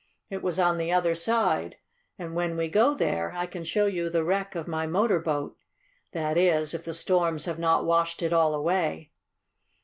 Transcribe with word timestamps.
It 0.31 0.41
was 0.41 0.57
on 0.57 0.79
the 0.79 0.91
other 0.91 1.13
side, 1.13 1.77
and 2.17 2.33
when 2.33 2.57
we 2.57 2.67
go 2.67 2.95
there 2.95 3.33
I 3.35 3.45
can 3.45 3.63
show 3.63 3.85
you 3.85 4.09
the 4.09 4.23
wreck 4.23 4.55
of 4.55 4.67
my 4.67 4.87
motor 4.87 5.19
boat 5.19 5.55
that 6.11 6.37
is, 6.39 6.73
if 6.73 6.83
the 6.85 6.95
storms 6.95 7.45
have 7.45 7.59
not 7.59 7.85
washed 7.85 8.23
it 8.23 8.33
all 8.33 8.55
away." 8.55 9.11